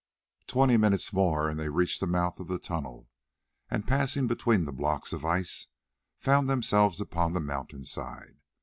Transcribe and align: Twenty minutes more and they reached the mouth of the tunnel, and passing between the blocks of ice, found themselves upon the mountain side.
Twenty 0.47 0.77
minutes 0.77 1.13
more 1.13 1.47
and 1.47 1.59
they 1.59 1.69
reached 1.69 1.99
the 1.99 2.07
mouth 2.07 2.39
of 2.39 2.47
the 2.47 2.57
tunnel, 2.57 3.07
and 3.69 3.87
passing 3.87 4.25
between 4.25 4.63
the 4.63 4.73
blocks 4.73 5.13
of 5.13 5.23
ice, 5.23 5.67
found 6.17 6.49
themselves 6.49 6.99
upon 6.99 7.33
the 7.33 7.39
mountain 7.39 7.85
side. 7.85 8.37